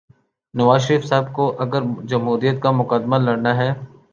نواز 0.53 0.81
شریف 0.81 1.03
صاحب 1.05 1.31
کو 1.33 1.45
اگر 1.59 1.81
جمہوریت 2.03 2.61
کا 2.63 2.71
مقدمہ 2.71 3.17
لڑنا 3.17 3.55
ہے۔ 3.57 3.71